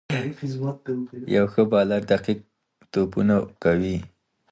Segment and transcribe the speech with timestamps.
[1.35, 2.39] یو ښه بالر دقیق
[2.91, 3.97] توپونه کوي.